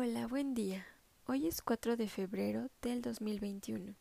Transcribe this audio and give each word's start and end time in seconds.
Hola, 0.00 0.28
buen 0.28 0.54
día. 0.54 0.86
Hoy 1.26 1.48
es 1.48 1.60
4 1.60 1.96
de 1.96 2.06
febrero 2.06 2.70
del 2.82 3.02
2021. 3.02 3.96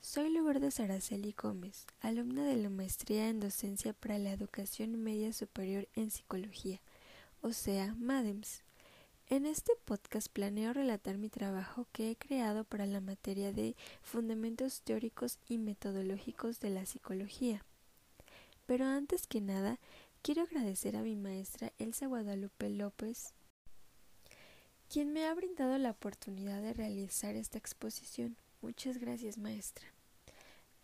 Soy 0.00 0.32
Lourdes 0.32 0.78
Araceli 0.78 1.34
Gómez, 1.36 1.84
alumna 2.00 2.44
de 2.44 2.54
la 2.54 2.70
maestría 2.70 3.28
en 3.28 3.40
docencia 3.40 3.92
para 3.92 4.18
la 4.18 4.30
educación 4.30 5.02
media 5.02 5.32
superior 5.32 5.88
en 5.96 6.12
psicología, 6.12 6.80
o 7.40 7.52
sea, 7.52 7.92
MADEMS. 7.98 8.62
En 9.26 9.44
este 9.44 9.72
podcast 9.84 10.28
planeo 10.28 10.72
relatar 10.72 11.18
mi 11.18 11.28
trabajo 11.28 11.88
que 11.90 12.12
he 12.12 12.16
creado 12.16 12.62
para 12.62 12.86
la 12.86 13.00
materia 13.00 13.52
de 13.52 13.74
fundamentos 14.00 14.82
teóricos 14.82 15.40
y 15.48 15.58
metodológicos 15.58 16.60
de 16.60 16.70
la 16.70 16.86
psicología. 16.86 17.64
Pero 18.66 18.84
antes 18.84 19.26
que 19.26 19.40
nada, 19.40 19.80
quiero 20.22 20.42
agradecer 20.42 20.94
a 20.94 21.02
mi 21.02 21.16
maestra 21.16 21.72
Elsa 21.80 22.06
Guadalupe 22.06 22.70
López 22.70 23.34
quien 24.92 25.14
me 25.14 25.24
ha 25.24 25.32
brindado 25.32 25.78
la 25.78 25.92
oportunidad 25.92 26.60
de 26.60 26.74
realizar 26.74 27.34
esta 27.34 27.56
exposición. 27.56 28.36
Muchas 28.60 28.98
gracias, 28.98 29.38
maestra. 29.38 29.86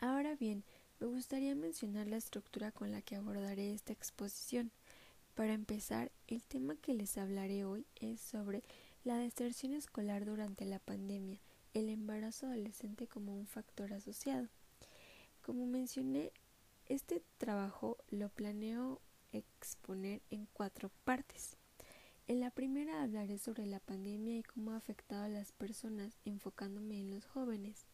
Ahora 0.01 0.35
bien, 0.35 0.65
me 0.99 1.09
gustaría 1.09 1.55
mencionar 1.55 2.07
la 2.07 2.17
estructura 2.17 2.73
con 2.73 2.91
la 2.91 3.03
que 3.03 3.17
abordaré 3.17 3.75
esta 3.75 3.93
exposición. 3.93 4.71
Para 5.35 5.53
empezar, 5.53 6.11
el 6.27 6.43
tema 6.43 6.75
que 6.77 6.95
les 6.95 7.19
hablaré 7.19 7.67
hoy 7.67 7.85
es 7.97 8.23
sobre 8.23 8.63
la 9.05 9.19
deserción 9.19 9.75
escolar 9.75 10.25
durante 10.25 10.65
la 10.65 10.79
pandemia, 10.79 11.39
el 11.75 11.91
embarazo 11.91 12.47
adolescente 12.47 13.09
como 13.09 13.37
un 13.37 13.47
factor 13.47 13.93
asociado. 13.93 14.49
Como 15.43 15.67
mencioné, 15.67 16.33
este 16.87 17.23
trabajo 17.37 17.99
lo 18.09 18.31
planeo 18.31 19.03
exponer 19.33 20.23
en 20.31 20.49
cuatro 20.55 20.91
partes. 21.05 21.58
En 22.29 22.41
la 22.41 22.51
primera 22.51 23.03
hablaré 23.03 23.39
sobre 23.39 23.65
la 23.65 23.81
pandemia 23.81 24.37
y 24.37 24.43
cómo 24.43 24.73
ha 24.73 24.77
afectado 24.77 25.25
a 25.25 25.29
las 25.31 25.51
personas, 25.51 26.13
enfocándome 26.27 27.01
en 27.01 27.11
los 27.11 27.25
jóvenes. 27.25 27.87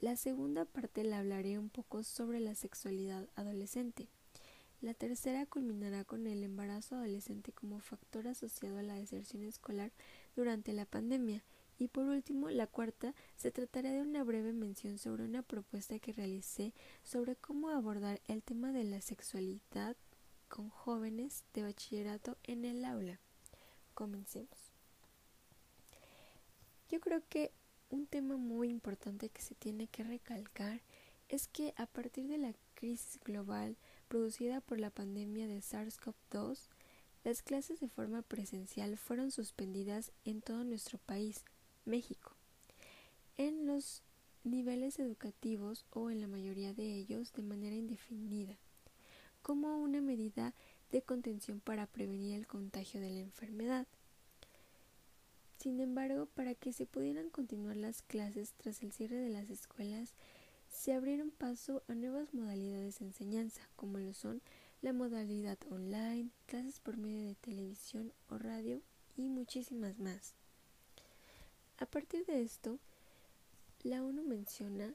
La 0.00 0.16
segunda 0.16 0.64
parte 0.64 1.04
la 1.04 1.20
hablaré 1.20 1.60
un 1.60 1.70
poco 1.70 2.02
sobre 2.02 2.40
la 2.40 2.56
sexualidad 2.56 3.28
adolescente. 3.36 4.08
La 4.80 4.94
tercera 4.94 5.46
culminará 5.46 6.04
con 6.04 6.26
el 6.26 6.42
embarazo 6.42 6.96
adolescente 6.96 7.52
como 7.52 7.78
factor 7.78 8.26
asociado 8.26 8.78
a 8.78 8.82
la 8.82 8.96
deserción 8.96 9.44
escolar 9.44 9.92
durante 10.34 10.72
la 10.72 10.84
pandemia. 10.84 11.44
Y 11.78 11.86
por 11.86 12.06
último, 12.06 12.50
la 12.50 12.66
cuarta 12.66 13.14
se 13.36 13.52
tratará 13.52 13.92
de 13.92 14.02
una 14.02 14.24
breve 14.24 14.52
mención 14.52 14.98
sobre 14.98 15.22
una 15.22 15.42
propuesta 15.42 16.00
que 16.00 16.12
realicé 16.12 16.72
sobre 17.04 17.36
cómo 17.36 17.68
abordar 17.68 18.20
el 18.26 18.42
tema 18.42 18.72
de 18.72 18.82
la 18.82 19.00
sexualidad 19.00 19.96
con 20.48 20.68
jóvenes 20.68 21.44
de 21.54 21.62
bachillerato 21.62 22.36
en 22.42 22.64
el 22.64 22.84
aula. 22.84 23.20
Comencemos. 23.94 24.72
Yo 26.88 27.00
creo 27.00 27.22
que 27.28 27.52
un 27.90 28.06
tema 28.06 28.36
muy 28.36 28.68
importante 28.68 29.28
que 29.28 29.42
se 29.42 29.54
tiene 29.54 29.86
que 29.86 30.04
recalcar 30.04 30.82
es 31.28 31.48
que 31.48 31.72
a 31.76 31.86
partir 31.86 32.28
de 32.28 32.38
la 32.38 32.54
crisis 32.74 33.18
global 33.24 33.76
producida 34.08 34.60
por 34.60 34.78
la 34.78 34.90
pandemia 34.90 35.46
de 35.46 35.60
SARS-CoV-2, 35.60 36.68
las 37.24 37.42
clases 37.42 37.80
de 37.80 37.88
forma 37.88 38.22
presencial 38.22 38.98
fueron 38.98 39.30
suspendidas 39.30 40.12
en 40.24 40.42
todo 40.42 40.64
nuestro 40.64 40.98
país, 40.98 41.44
México, 41.84 42.36
en 43.36 43.66
los 43.66 44.02
niveles 44.44 44.98
educativos 44.98 45.86
o 45.90 46.10
en 46.10 46.20
la 46.20 46.26
mayoría 46.26 46.74
de 46.74 46.94
ellos 46.94 47.32
de 47.32 47.42
manera 47.42 47.76
indefinida, 47.76 48.58
como 49.40 49.78
una 49.78 50.00
medida 50.00 50.54
de 50.92 51.02
contención 51.02 51.60
para 51.60 51.86
prevenir 51.86 52.36
el 52.36 52.46
contagio 52.46 53.00
de 53.00 53.10
la 53.10 53.20
enfermedad. 53.20 53.86
Sin 55.58 55.80
embargo, 55.80 56.26
para 56.26 56.54
que 56.54 56.72
se 56.72 56.86
pudieran 56.86 57.30
continuar 57.30 57.76
las 57.76 58.02
clases 58.02 58.52
tras 58.58 58.82
el 58.82 58.92
cierre 58.92 59.16
de 59.16 59.30
las 59.30 59.48
escuelas, 59.50 60.14
se 60.68 60.92
abrieron 60.92 61.30
paso 61.30 61.82
a 61.88 61.94
nuevas 61.94 62.32
modalidades 62.34 62.98
de 62.98 63.06
enseñanza, 63.06 63.68
como 63.76 63.98
lo 63.98 64.12
son 64.12 64.42
la 64.80 64.92
modalidad 64.92 65.58
online, 65.70 66.30
clases 66.46 66.80
por 66.80 66.96
medio 66.96 67.26
de 67.26 67.34
televisión 67.36 68.12
o 68.28 68.38
radio 68.38 68.80
y 69.16 69.28
muchísimas 69.28 69.98
más. 69.98 70.34
A 71.78 71.86
partir 71.86 72.26
de 72.26 72.42
esto, 72.42 72.78
la 73.82 74.02
ONU 74.02 74.22
menciona 74.24 74.94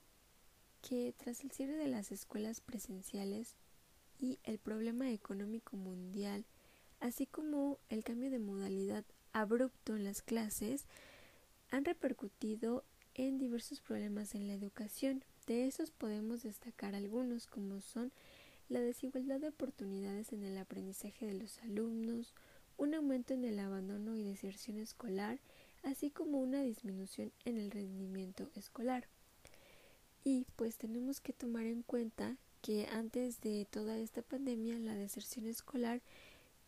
que 0.81 1.13
tras 1.17 1.43
el 1.43 1.51
cierre 1.51 1.75
de 1.75 1.87
las 1.87 2.11
escuelas 2.11 2.61
presenciales 2.61 3.55
y 4.19 4.39
el 4.43 4.57
problema 4.57 5.11
económico 5.11 5.77
mundial, 5.77 6.45
así 6.99 7.25
como 7.25 7.79
el 7.89 8.03
cambio 8.03 8.31
de 8.31 8.39
modalidad 8.39 9.05
abrupto 9.33 9.95
en 9.95 10.03
las 10.03 10.21
clases, 10.21 10.85
han 11.69 11.85
repercutido 11.85 12.83
en 13.13 13.37
diversos 13.37 13.81
problemas 13.81 14.35
en 14.35 14.47
la 14.47 14.53
educación. 14.53 15.23
De 15.45 15.67
esos 15.67 15.91
podemos 15.91 16.43
destacar 16.43 16.95
algunos 16.95 17.47
como 17.47 17.81
son 17.81 18.11
la 18.69 18.79
desigualdad 18.79 19.39
de 19.39 19.49
oportunidades 19.49 20.33
en 20.33 20.43
el 20.43 20.57
aprendizaje 20.57 21.25
de 21.25 21.33
los 21.33 21.59
alumnos, 21.59 22.33
un 22.77 22.93
aumento 22.93 23.33
en 23.33 23.45
el 23.45 23.59
abandono 23.59 24.15
y 24.15 24.23
deserción 24.23 24.77
escolar, 24.77 25.39
así 25.83 26.11
como 26.11 26.39
una 26.39 26.61
disminución 26.61 27.31
en 27.45 27.57
el 27.57 27.71
rendimiento 27.71 28.49
escolar. 28.55 29.07
Y 30.23 30.45
pues 30.55 30.77
tenemos 30.77 31.21
que 31.21 31.33
tomar 31.33 31.65
en 31.65 31.83
cuenta 31.83 32.37
que 32.61 32.87
antes 32.87 33.41
de 33.41 33.65
toda 33.69 33.97
esta 33.97 34.21
pandemia 34.21 34.77
la 34.79 34.95
deserción 34.95 35.47
escolar 35.47 36.01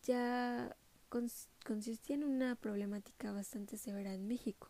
ya 0.02 0.76
consistía 1.62 2.16
en 2.16 2.24
una 2.24 2.54
problemática 2.54 3.32
bastante 3.32 3.76
severa 3.76 4.14
en 4.14 4.26
México. 4.26 4.68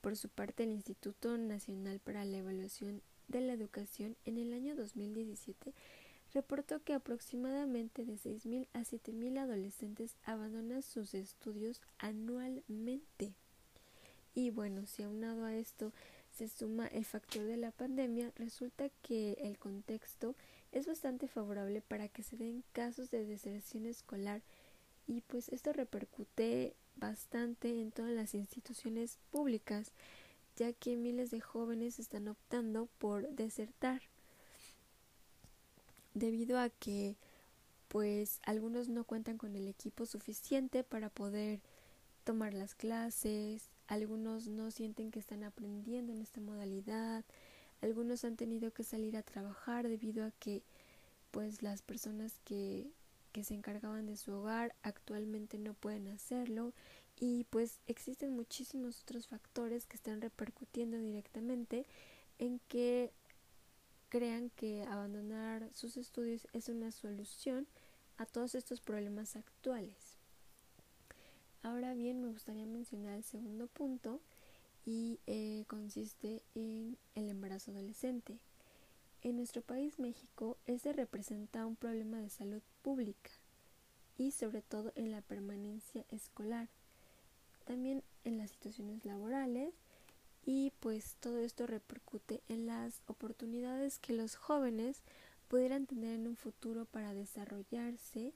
Por 0.00 0.16
su 0.16 0.28
parte, 0.28 0.62
el 0.62 0.70
Instituto 0.70 1.36
Nacional 1.36 2.00
para 2.00 2.24
la 2.24 2.38
Evaluación 2.38 3.02
de 3.28 3.40
la 3.40 3.52
Educación 3.52 4.16
en 4.24 4.38
el 4.38 4.52
año 4.52 4.74
2017 4.74 5.74
reportó 6.32 6.82
que 6.82 6.94
aproximadamente 6.94 8.04
de 8.04 8.14
6.000 8.14 8.68
a 8.72 8.80
7.000 8.80 9.38
adolescentes 9.38 10.16
abandonan 10.24 10.82
sus 10.82 11.14
estudios 11.14 11.82
anualmente. 11.98 13.34
Y 14.34 14.50
bueno, 14.50 14.86
si 14.86 15.02
aunado 15.02 15.44
a 15.44 15.54
esto 15.56 15.92
se 16.40 16.48
suma 16.48 16.86
el 16.86 17.04
factor 17.04 17.44
de 17.44 17.58
la 17.58 17.70
pandemia, 17.70 18.32
resulta 18.34 18.88
que 19.02 19.32
el 19.42 19.58
contexto 19.58 20.34
es 20.72 20.86
bastante 20.86 21.28
favorable 21.28 21.82
para 21.82 22.08
que 22.08 22.22
se 22.22 22.38
den 22.38 22.64
casos 22.72 23.10
de 23.10 23.26
deserción 23.26 23.84
escolar 23.84 24.40
y 25.06 25.20
pues 25.20 25.50
esto 25.50 25.74
repercute 25.74 26.74
bastante 26.96 27.68
en 27.82 27.90
todas 27.90 28.12
las 28.12 28.32
instituciones 28.32 29.18
públicas, 29.30 29.92
ya 30.56 30.72
que 30.72 30.96
miles 30.96 31.30
de 31.30 31.42
jóvenes 31.42 31.98
están 31.98 32.26
optando 32.26 32.88
por 32.96 33.28
desertar 33.28 34.00
debido 36.14 36.58
a 36.58 36.70
que 36.70 37.16
pues 37.88 38.40
algunos 38.44 38.88
no 38.88 39.04
cuentan 39.04 39.36
con 39.36 39.56
el 39.56 39.68
equipo 39.68 40.06
suficiente 40.06 40.84
para 40.84 41.10
poder 41.10 41.60
tomar 42.30 42.54
las 42.54 42.76
clases, 42.76 43.70
algunos 43.88 44.46
no 44.46 44.70
sienten 44.70 45.10
que 45.10 45.18
están 45.18 45.42
aprendiendo 45.42 46.12
en 46.12 46.22
esta 46.22 46.40
modalidad, 46.40 47.24
algunos 47.82 48.24
han 48.24 48.36
tenido 48.36 48.72
que 48.72 48.84
salir 48.84 49.16
a 49.16 49.24
trabajar 49.24 49.88
debido 49.88 50.24
a 50.24 50.30
que 50.30 50.62
pues 51.32 51.60
las 51.60 51.82
personas 51.82 52.38
que, 52.44 52.88
que 53.32 53.42
se 53.42 53.54
encargaban 53.54 54.06
de 54.06 54.16
su 54.16 54.30
hogar 54.30 54.76
actualmente 54.84 55.58
no 55.58 55.74
pueden 55.74 56.06
hacerlo 56.06 56.72
y 57.18 57.46
pues 57.50 57.80
existen 57.88 58.30
muchísimos 58.36 59.02
otros 59.02 59.26
factores 59.26 59.86
que 59.86 59.96
están 59.96 60.20
repercutiendo 60.20 60.98
directamente 60.98 61.84
en 62.38 62.60
que 62.68 63.10
crean 64.08 64.50
que 64.50 64.84
abandonar 64.84 65.68
sus 65.74 65.96
estudios 65.96 66.46
es 66.52 66.68
una 66.68 66.92
solución 66.92 67.66
a 68.18 68.24
todos 68.24 68.54
estos 68.54 68.80
problemas 68.80 69.34
actuales. 69.34 70.09
Ahora 71.62 71.92
bien, 71.92 72.22
me 72.22 72.28
gustaría 72.28 72.64
mencionar 72.64 73.18
el 73.18 73.22
segundo 73.22 73.66
punto 73.66 74.20
y 74.86 75.20
eh, 75.26 75.64
consiste 75.66 76.42
en 76.54 76.96
el 77.14 77.28
embarazo 77.28 77.70
adolescente. 77.70 78.38
En 79.22 79.36
nuestro 79.36 79.60
país, 79.60 79.98
México, 79.98 80.56
este 80.64 80.94
representa 80.94 81.66
un 81.66 81.76
problema 81.76 82.16
de 82.16 82.30
salud 82.30 82.62
pública 82.80 83.30
y 84.16 84.30
sobre 84.30 84.62
todo 84.62 84.92
en 84.94 85.10
la 85.10 85.20
permanencia 85.20 86.06
escolar, 86.10 86.68
también 87.66 88.02
en 88.24 88.38
las 88.38 88.50
situaciones 88.50 89.04
laborales 89.04 89.74
y 90.46 90.72
pues 90.80 91.16
todo 91.20 91.40
esto 91.40 91.66
repercute 91.66 92.40
en 92.48 92.66
las 92.66 93.02
oportunidades 93.06 93.98
que 93.98 94.14
los 94.14 94.34
jóvenes 94.34 95.02
pudieran 95.48 95.84
tener 95.84 96.14
en 96.14 96.26
un 96.26 96.36
futuro 96.36 96.86
para 96.86 97.12
desarrollarse 97.12 98.32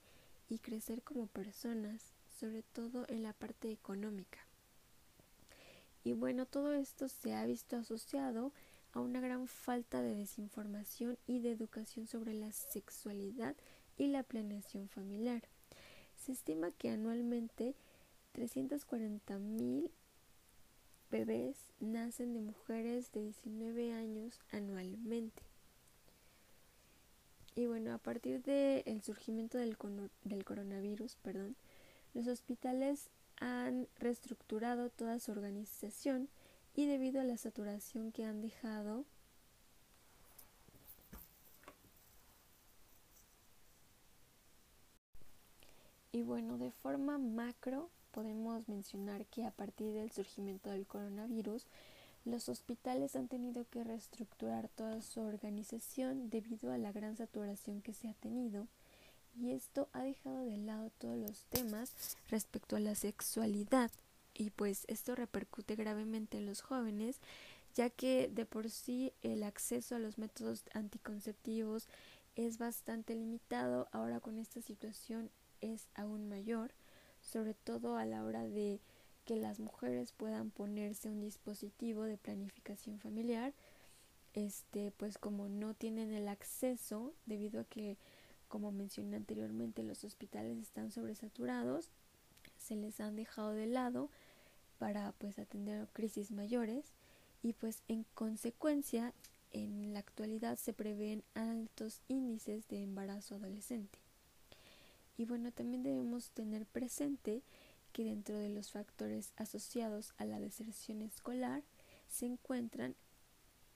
y 0.51 0.59
crecer 0.59 1.01
como 1.01 1.27
personas 1.27 2.13
sobre 2.39 2.63
todo 2.63 3.05
en 3.09 3.23
la 3.23 3.33
parte 3.33 3.71
económica. 3.71 4.41
Y 6.05 6.13
bueno, 6.13 6.47
todo 6.47 6.75
esto 6.75 7.09
se 7.09 7.35
ha 7.35 7.47
visto 7.47 7.77
asociado 7.77 8.53
a 8.93 9.01
una 9.01 9.21
gran 9.21 9.49
falta 9.49 10.03
de 10.03 10.15
desinformación 10.15 11.19
y 11.27 11.41
de 11.41 11.51
educación 11.51 12.07
sobre 12.07 12.35
la 12.35 12.53
sexualidad 12.53 13.57
y 13.97 14.09
la 14.09 14.23
planeación 14.23 14.89
familiar. 14.89 15.43
Se 16.17 16.33
estima 16.33 16.71
que 16.71 16.91
anualmente 16.91 17.75
340.000 18.35 19.91
bebés 21.11 21.57
nacen 21.81 22.35
de 22.35 22.41
mujeres 22.41 23.13
de 23.13 23.23
19 23.23 23.93
años 23.95 24.41
anualmente. 24.51 25.43
Y 27.57 27.67
bueno, 27.67 27.95
a 27.95 27.99
partir 27.99 28.43
del 28.43 29.01
surgimiento 29.03 29.59
del, 29.59 29.77
del 30.25 30.45
coronavirus, 30.45 31.17
perdón, 31.23 31.57
los 32.15 32.27
hospitales 32.29 33.11
han 33.37 33.89
reestructurado 33.99 34.91
toda 34.91 35.19
su 35.19 35.33
organización 35.33 36.29
y 36.75 36.87
debido 36.87 37.21
a 37.21 37.25
la 37.25 37.37
saturación 37.37 38.13
que 38.13 38.25
han 38.25 38.41
dejado 38.41 39.05
y 46.13 46.23
bueno, 46.23 46.59
de 46.59 46.71
forma 46.71 47.19
macro 47.19 47.91
podemos 48.13 48.69
mencionar 48.69 49.27
que 49.27 49.45
a 49.45 49.51
partir 49.51 49.93
del 49.93 50.13
surgimiento 50.13 50.71
del 50.71 50.87
coronavirus, 50.87 51.67
los 52.25 52.49
hospitales 52.49 53.17
han 53.17 53.27
tenido 53.27 53.69
que 53.69 53.83
reestructurar 53.83 54.69
toda 54.69 55.03
su 55.03 55.21
organización 55.21 56.31
debido 56.31 56.73
a 56.73 56.79
la 56.79 56.93
gran 56.93 57.17
saturación 57.17 57.83
que 57.83 57.93
se 57.93 58.09
ha 58.09 58.15
tenido 58.15 58.69
y 59.37 59.53
esto 59.53 59.89
ha 59.93 60.03
dejado 60.03 60.45
de 60.45 60.57
lado 60.57 60.91
todos 60.99 61.17
los 61.17 61.45
temas 61.47 62.17
respecto 62.29 62.77
a 62.77 62.81
la 62.81 62.95
sexualidad. 62.95 63.91
Y 64.35 64.51
pues 64.51 64.85
esto 64.89 65.15
repercute 65.15 65.77
gravemente 65.77 66.39
en 66.39 66.47
los 66.47 66.61
jóvenes 66.61 67.21
ya 67.75 67.91
que 67.91 68.29
de 68.29 68.47
por 68.47 68.71
sí 68.71 69.13
el 69.23 69.43
acceso 69.43 69.97
a 69.97 69.99
los 69.99 70.19
métodos 70.19 70.65
anticonceptivos 70.75 71.89
es 72.37 72.59
bastante 72.59 73.15
limitado. 73.15 73.89
Ahora 73.93 74.21
con 74.21 74.39
esta 74.39 74.61
situación 74.61 75.31
es 75.61 75.89
aún 75.95 76.29
mayor 76.29 76.73
sobre 77.21 77.55
todo 77.55 77.97
a 77.97 78.05
la 78.05 78.25
hora 78.25 78.45
de 78.45 78.81
que 79.25 79.37
las 79.37 79.59
mujeres 79.59 80.13
puedan 80.13 80.51
ponerse 80.51 81.09
un 81.09 81.21
dispositivo 81.21 82.03
de 82.03 82.19
planificación 82.19 82.99
familiar 83.01 83.55
este 84.35 84.91
pues 84.97 85.17
como 85.17 85.49
no 85.49 85.75
tienen 85.75 86.13
el 86.13 86.29
acceso 86.29 87.15
debido 87.25 87.61
a 87.61 87.65
que 87.65 87.97
como 88.55 88.71
mencioné 88.71 89.17
anteriormente 89.17 89.83
los 89.83 90.05
hospitales 90.05 90.57
están 90.59 90.93
sobresaturados 90.93 91.91
se 92.57 92.77
les 92.77 93.01
han 93.01 93.17
dejado 93.17 93.51
de 93.51 93.67
lado 93.67 94.11
para 94.79 95.11
pues 95.19 95.41
atender 95.41 95.89
crisis 95.93 96.31
mayores 96.31 96.85
y 97.43 97.55
pues 97.55 97.83
en 97.89 98.07
consecuencia 98.15 99.13
en 99.51 99.93
la 99.93 99.99
actualidad 99.99 100.57
se 100.57 100.73
prevén 100.73 101.25
altos 101.35 102.01
índices 102.07 102.69
de 102.69 102.85
embarazo 102.85 103.35
adolescente. 103.35 103.99
Y 105.19 105.25
bueno, 105.25 105.51
también 105.51 105.83
debemos 105.83 106.31
tener 106.31 106.65
presente 106.65 107.43
que 107.93 108.05
dentro 108.05 108.39
de 108.39 108.51
los 108.51 108.71
factores 108.71 109.33
asociados 109.37 110.15
a 110.17 110.27
la 110.27 110.39
deserción 110.39 111.03
escolar 111.03 111.65
se 112.09 112.27
encuentran 112.27 112.95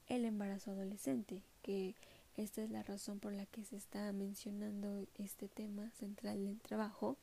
el 0.07 0.25
embarazo 0.25 0.71
adolescente, 0.71 1.43
que 1.63 1.97
esta 2.38 2.62
es 2.62 2.70
la 2.70 2.85
razón 2.85 3.19
por 3.19 3.32
la 3.32 3.46
que 3.46 3.64
se 3.64 3.76
está 3.76 4.12
mencionando 4.12 5.06
este 5.17 5.49
tema 5.49 5.90
central 5.90 6.46
del 6.46 6.61
trabajo. 6.61 7.17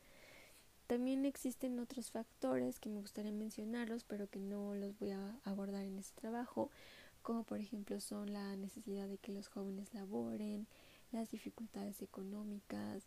También 0.87 1.25
existen 1.25 1.79
otros 1.79 2.11
factores 2.11 2.79
que 2.79 2.89
me 2.89 2.99
gustaría 2.99 3.31
mencionarlos, 3.31 4.03
pero 4.03 4.29
que 4.29 4.39
no 4.39 4.75
los 4.75 4.99
voy 4.99 5.11
a 5.11 5.39
abordar 5.45 5.83
en 5.83 5.97
este 5.97 6.19
trabajo, 6.19 6.69
como 7.21 7.43
por 7.43 7.59
ejemplo 7.59 7.99
son 8.01 8.33
la 8.33 8.55
necesidad 8.57 9.07
de 9.07 9.17
que 9.17 9.31
los 9.31 9.47
jóvenes 9.47 9.93
laboren, 9.93 10.67
las 11.11 11.31
dificultades 11.31 12.01
económicas, 12.01 13.03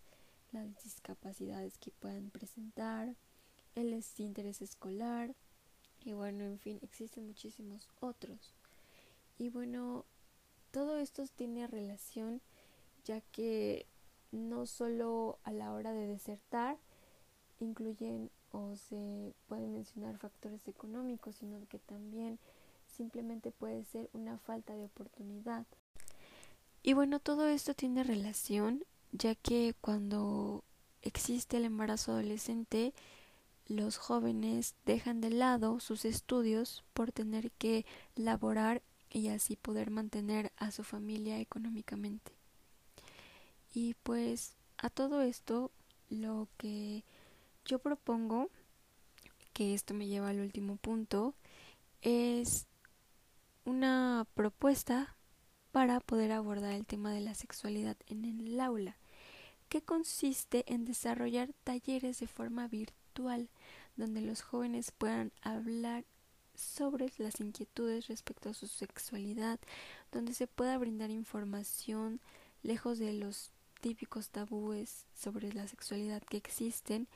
las 0.51 0.83
discapacidades 0.83 1.77
que 1.77 1.91
puedan 1.91 2.31
presentar, 2.31 3.15
el 3.75 3.91
desinterés 3.91 4.63
escolar 4.63 5.35
y 6.05 6.15
bueno, 6.15 6.45
en 6.45 6.59
fin, 6.59 6.79
existen 6.83 7.27
muchísimos 7.27 7.87
otros. 8.01 8.55
Y 9.37 9.51
bueno, 9.51 10.07
todo 10.79 10.97
esto 10.99 11.25
tiene 11.35 11.67
relación 11.67 12.41
ya 13.05 13.21
que 13.33 13.85
no 14.31 14.65
solo 14.65 15.41
a 15.43 15.51
la 15.51 15.73
hora 15.73 15.93
de 15.93 16.07
desertar 16.07 16.79
incluyen 17.59 18.31
o 18.53 18.77
se 18.77 19.35
pueden 19.49 19.73
mencionar 19.73 20.19
factores 20.19 20.69
económicos, 20.69 21.35
sino 21.35 21.59
que 21.67 21.81
también 21.81 22.39
simplemente 22.87 23.51
puede 23.51 23.83
ser 23.87 24.09
una 24.13 24.39
falta 24.39 24.77
de 24.77 24.85
oportunidad. 24.85 25.67
Y 26.85 26.93
bueno, 26.93 27.19
todo 27.19 27.49
esto 27.49 27.75
tiene 27.75 28.05
relación 28.05 28.85
ya 29.11 29.35
que 29.35 29.75
cuando 29.81 30.63
existe 31.03 31.57
el 31.57 31.65
embarazo 31.65 32.13
adolescente, 32.13 32.95
los 33.67 33.97
jóvenes 33.97 34.77
dejan 34.87 35.21
de 35.21 35.31
lado 35.31 35.81
sus 35.81 36.05
estudios 36.05 36.85
por 36.95 37.11
tener 37.11 37.51
que 37.51 37.85
laborar 38.15 38.81
y 39.11 39.29
así 39.29 39.57
poder 39.57 39.91
mantener 39.91 40.53
a 40.57 40.71
su 40.71 40.85
familia 40.85 41.41
económicamente. 41.41 42.33
Y 43.73 43.95
pues 44.03 44.55
a 44.79 44.91
todo 44.91 45.23
esto 45.23 45.71
lo 46.09 46.49
que 46.57 47.05
yo 47.65 47.79
propongo, 47.79 48.49
que 49.53 49.75
esto 49.75 49.95
me 49.95 50.07
lleva 50.07 50.31
al 50.31 50.41
último 50.41 50.77
punto, 50.77 51.35
es 52.03 52.67
una 53.65 54.27
propuesta 54.35 55.17
para 55.73 56.01
poder 56.01 56.33
abordar 56.33 56.73
el 56.73 56.87
tema 56.87 57.13
de 57.13 57.21
la 57.21 57.35
sexualidad 57.35 57.97
en 58.07 58.25
el 58.25 58.59
aula, 58.61 58.97
que 59.69 59.83
consiste 59.83 60.65
en 60.73 60.87
desarrollar 60.87 61.51
talleres 61.65 62.21
de 62.21 62.27
forma 62.27 62.69
virtual 62.69 63.51
donde 63.97 64.23
los 64.23 64.41
jóvenes 64.41 64.93
puedan 64.93 65.33
hablar 65.43 66.05
sobre 66.59 67.13
las 67.19 67.41
inquietudes 67.41 68.09
respecto 68.09 68.51
a 68.51 68.55
su 68.55 68.67
sexualidad, 68.67 69.59
donde 70.13 70.35
se 70.35 70.47
pueda 70.47 70.77
brindar 70.79 71.11
información 71.11 72.21
lejos 72.63 72.99
de 72.99 73.13
los 73.13 73.51
típicos 73.81 74.31
tabúes 74.31 75.07
sobre 75.15 75.53
la 75.53 75.69
sexualidad 75.69 76.23
que 76.23 76.37
existen 76.37 77.07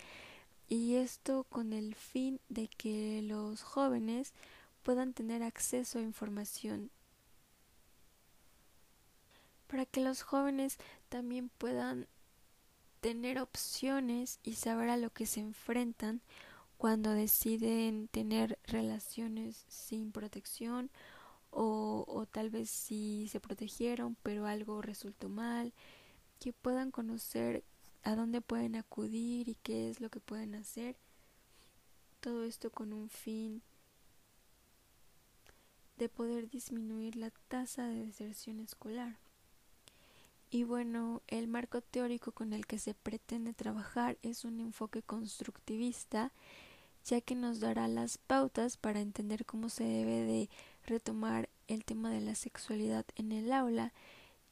y 0.68 0.94
esto 0.94 1.44
con 1.50 1.72
el 1.72 1.94
fin 1.94 2.40
de 2.48 2.68
que 2.68 3.20
los 3.22 3.62
jóvenes 3.62 4.32
puedan 4.82 5.12
tener 5.12 5.42
acceso 5.42 5.98
a 5.98 6.02
información. 6.02 6.90
Para 9.66 9.84
que 9.86 10.00
los 10.00 10.22
jóvenes 10.22 10.78
también 11.08 11.50
puedan 11.50 12.06
tener 13.00 13.38
opciones 13.38 14.38
y 14.42 14.54
saber 14.54 14.88
a 14.88 14.96
lo 14.96 15.10
que 15.10 15.26
se 15.26 15.40
enfrentan 15.40 16.20
cuando 16.82 17.12
deciden 17.12 18.08
tener 18.08 18.58
relaciones 18.64 19.64
sin 19.68 20.10
protección 20.10 20.90
o, 21.52 22.04
o 22.08 22.26
tal 22.26 22.50
vez 22.50 22.70
si 22.70 23.28
se 23.28 23.38
protegieron 23.38 24.16
pero 24.24 24.46
algo 24.46 24.82
resultó 24.82 25.28
mal, 25.28 25.72
que 26.40 26.52
puedan 26.52 26.90
conocer 26.90 27.62
a 28.02 28.16
dónde 28.16 28.40
pueden 28.40 28.74
acudir 28.74 29.48
y 29.48 29.54
qué 29.62 29.90
es 29.90 30.00
lo 30.00 30.10
que 30.10 30.18
pueden 30.18 30.56
hacer. 30.56 30.96
Todo 32.18 32.42
esto 32.42 32.70
con 32.70 32.92
un 32.92 33.08
fin 33.08 33.62
de 35.98 36.08
poder 36.08 36.50
disminuir 36.50 37.14
la 37.14 37.30
tasa 37.46 37.86
de 37.86 38.06
deserción 38.06 38.58
escolar. 38.58 39.18
Y 40.50 40.64
bueno, 40.64 41.22
el 41.28 41.46
marco 41.46 41.80
teórico 41.80 42.32
con 42.32 42.52
el 42.52 42.66
que 42.66 42.80
se 42.80 42.92
pretende 42.92 43.52
trabajar 43.52 44.18
es 44.22 44.44
un 44.44 44.58
enfoque 44.58 45.00
constructivista 45.00 46.32
ya 47.04 47.20
que 47.20 47.34
nos 47.34 47.60
dará 47.60 47.88
las 47.88 48.18
pautas 48.18 48.76
para 48.76 49.00
entender 49.00 49.44
cómo 49.44 49.68
se 49.68 49.84
debe 49.84 50.22
de 50.22 50.50
retomar 50.86 51.48
el 51.68 51.84
tema 51.84 52.10
de 52.10 52.20
la 52.20 52.34
sexualidad 52.34 53.04
en 53.16 53.32
el 53.32 53.52
aula 53.52 53.92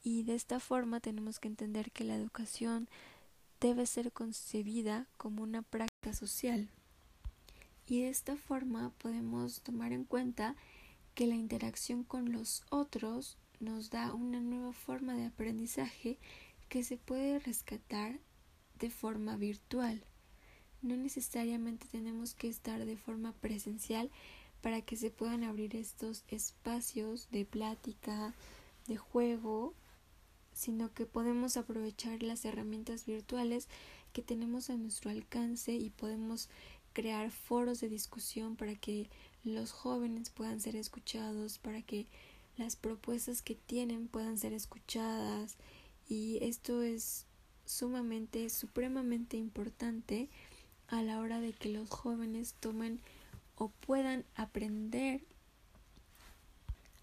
y 0.03 0.23
de 0.23 0.35
esta 0.35 0.59
forma 0.59 0.99
tenemos 0.99 1.39
que 1.39 1.47
entender 1.47 1.91
que 1.91 2.03
la 2.03 2.15
educación 2.15 2.89
debe 3.59 3.85
ser 3.85 4.11
concebida 4.11 5.07
como 5.17 5.43
una 5.43 5.61
práctica 5.61 6.13
social. 6.13 6.69
Y 7.85 8.01
de 8.01 8.09
esta 8.09 8.35
forma 8.35 8.91
podemos 8.97 9.61
tomar 9.61 9.91
en 9.91 10.05
cuenta 10.05 10.55
que 11.13 11.27
la 11.27 11.35
interacción 11.35 12.03
con 12.03 12.31
los 12.31 12.63
otros 12.69 13.37
nos 13.59 13.89
da 13.91 14.13
una 14.13 14.39
nueva 14.39 14.73
forma 14.73 15.13
de 15.13 15.25
aprendizaje 15.25 16.17
que 16.69 16.83
se 16.83 16.97
puede 16.97 17.37
rescatar 17.39 18.19
de 18.79 18.89
forma 18.89 19.35
virtual. 19.35 20.03
No 20.81 20.95
necesariamente 20.97 21.87
tenemos 21.91 22.33
que 22.33 22.47
estar 22.47 22.85
de 22.85 22.97
forma 22.97 23.33
presencial 23.33 24.09
para 24.61 24.81
que 24.81 24.95
se 24.95 25.11
puedan 25.11 25.43
abrir 25.43 25.75
estos 25.75 26.23
espacios 26.27 27.27
de 27.31 27.45
plática, 27.45 28.33
de 28.87 28.97
juego, 28.97 29.73
sino 30.53 30.93
que 30.93 31.05
podemos 31.05 31.57
aprovechar 31.57 32.23
las 32.23 32.45
herramientas 32.45 33.05
virtuales 33.05 33.67
que 34.13 34.21
tenemos 34.21 34.69
a 34.69 34.75
nuestro 34.75 35.09
alcance 35.09 35.73
y 35.73 35.89
podemos 35.89 36.49
crear 36.93 37.31
foros 37.31 37.79
de 37.79 37.89
discusión 37.89 38.55
para 38.55 38.75
que 38.75 39.09
los 39.43 39.71
jóvenes 39.71 40.29
puedan 40.29 40.59
ser 40.59 40.75
escuchados, 40.75 41.57
para 41.57 41.81
que 41.81 42.05
las 42.57 42.75
propuestas 42.75 43.41
que 43.41 43.55
tienen 43.55 44.07
puedan 44.07 44.37
ser 44.37 44.53
escuchadas. 44.53 45.57
Y 46.09 46.39
esto 46.41 46.81
es 46.81 47.25
sumamente, 47.65 48.49
supremamente 48.49 49.37
importante 49.37 50.29
a 50.91 51.01
la 51.01 51.19
hora 51.19 51.39
de 51.39 51.53
que 51.53 51.69
los 51.69 51.89
jóvenes 51.89 52.53
tomen 52.59 52.99
o 53.55 53.69
puedan 53.69 54.25
aprender 54.35 55.21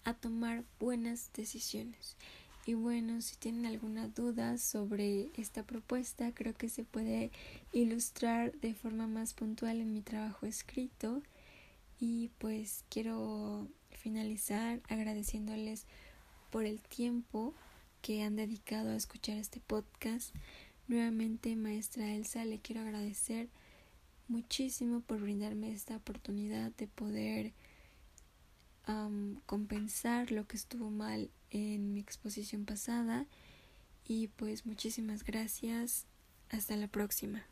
a 0.05 0.13
tomar 0.13 0.63
buenas 0.79 1.31
decisiones. 1.33 2.15
Y 2.65 2.75
bueno, 2.75 3.21
si 3.21 3.35
tienen 3.35 3.65
alguna 3.65 4.07
duda 4.07 4.59
sobre 4.59 5.29
esta 5.35 5.63
propuesta, 5.63 6.31
creo 6.33 6.53
que 6.53 6.69
se 6.69 6.83
puede 6.83 7.31
ilustrar 7.73 8.51
de 8.59 8.75
forma 8.75 9.07
más 9.07 9.33
puntual 9.33 9.81
en 9.81 9.91
mi 9.91 10.01
trabajo 10.01 10.45
escrito. 10.45 11.23
Y 11.99 12.29
pues 12.37 12.85
quiero 12.89 13.67
finalizar 13.89 14.81
agradeciéndoles 14.87 15.85
por 16.51 16.65
el 16.65 16.79
tiempo 16.79 17.55
que 18.01 18.21
han 18.21 18.35
dedicado 18.35 18.91
a 18.91 18.95
escuchar 18.95 19.37
este 19.37 19.59
podcast. 19.59 20.35
Nuevamente, 20.87 21.55
maestra 21.55 22.13
Elsa, 22.13 22.45
le 22.45 22.59
quiero 22.59 22.81
agradecer 22.81 23.49
muchísimo 24.29 25.01
por 25.01 25.19
brindarme 25.19 25.71
esta 25.71 25.97
oportunidad 25.97 26.71
de 26.73 26.87
poder 26.87 27.53
compensar 29.45 30.31
lo 30.31 30.47
que 30.47 30.57
estuvo 30.57 30.89
mal 30.89 31.29
en 31.51 31.93
mi 31.93 31.99
exposición 31.99 32.65
pasada. 32.65 33.27
Y 34.05 34.29
pues 34.29 34.65
muchísimas 34.65 35.23
gracias. 35.23 36.05
Hasta 36.49 36.75
la 36.75 36.87
próxima 36.87 37.45